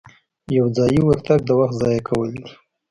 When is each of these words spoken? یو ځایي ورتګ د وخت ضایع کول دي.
یو 0.57 0.65
ځایي 0.77 0.99
ورتګ 1.03 1.39
د 1.45 1.49
وخت 1.59 1.75
ضایع 1.81 2.01
کول 2.07 2.29
دي. 2.37 2.47